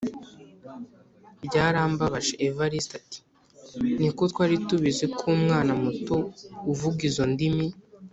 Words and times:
Ryarambabaje 1.45 2.33
Evariste 2.47 2.93
ati 3.01 3.19
“Ni 4.01 4.09
ko 4.15 4.21
twari 4.31 4.55
tubizi 4.67 5.05
ko 5.17 5.23
umwana 5.37 5.71
muto 5.83 6.15
uvuga 6.71 6.99
izo 7.09 7.25
ndimi 7.33 7.67